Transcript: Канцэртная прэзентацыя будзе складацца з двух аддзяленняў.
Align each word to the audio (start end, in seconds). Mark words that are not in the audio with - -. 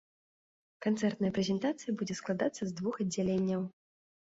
Канцэртная 0.85 1.31
прэзентацыя 1.35 1.95
будзе 2.01 2.17
складацца 2.23 2.61
з 2.65 2.71
двух 2.83 2.93
аддзяленняў. 3.07 3.61